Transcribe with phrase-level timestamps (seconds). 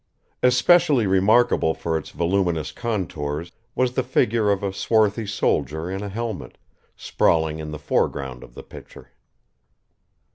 [0.41, 6.09] Especially remarkable for its voluminous contours was the figure of a swarthy soldier in a
[6.09, 6.57] helmet,
[6.95, 9.11] sprawling in the foreground of the picture.